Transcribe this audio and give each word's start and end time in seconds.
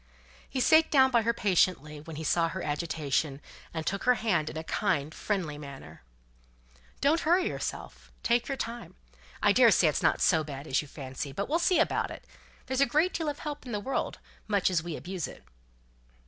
He 0.49 0.59
sate 0.59 0.89
down 0.89 1.11
by 1.11 1.21
her 1.21 1.31
patiently, 1.31 1.99
when 2.01 2.15
he 2.15 2.23
saw 2.23 2.49
her 2.49 2.63
agitation, 2.63 3.39
and 3.71 3.85
took 3.85 4.05
her 4.05 4.15
hand 4.15 4.49
in 4.49 4.57
a 4.57 4.63
kind, 4.63 5.13
friendly 5.13 5.59
manner. 5.59 6.01
"Don't 7.01 7.19
hurry 7.19 7.47
yourself, 7.49 8.11
take 8.23 8.47
your 8.47 8.57
time. 8.57 8.95
I 9.43 9.51
daresay 9.51 9.85
it's 9.89 10.01
not 10.01 10.19
so 10.19 10.43
bad 10.43 10.65
as 10.65 10.81
you 10.81 10.87
fancy; 10.87 11.31
but 11.31 11.47
we'll 11.47 11.59
see 11.59 11.77
about 11.79 12.09
it. 12.09 12.25
There's 12.65 12.81
a 12.81 12.87
great 12.87 13.13
deal 13.13 13.29
of 13.29 13.37
help 13.37 13.63
in 13.63 13.73
the 13.73 13.79
world, 13.79 14.17
much 14.47 14.71
as 14.71 14.81
we 14.81 14.95
abuse 14.95 15.27
it." 15.27 15.43